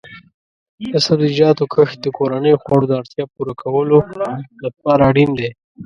د 0.93 0.95
سبزیجاتو 1.07 1.63
کښت 1.73 1.97
د 2.01 2.07
کورنیو 2.17 2.61
خوړو 2.63 2.85
د 2.89 2.91
اړتیا 2.99 3.23
پوره 3.33 3.53
کولو 3.61 3.97
لپاره 4.63 5.01
اړین 5.09 5.29
دی. 5.39 5.49